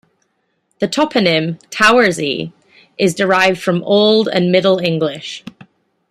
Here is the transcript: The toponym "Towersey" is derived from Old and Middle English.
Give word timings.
The 0.79 0.87
toponym 0.87 1.59
"Towersey" 1.69 2.53
is 2.97 3.13
derived 3.13 3.61
from 3.61 3.83
Old 3.83 4.27
and 4.27 4.51
Middle 4.51 4.79
English. 4.79 5.43